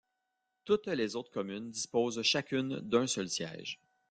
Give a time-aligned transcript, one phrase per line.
[0.65, 3.79] Toutes les autres communes disposent chacune d'un seul siège.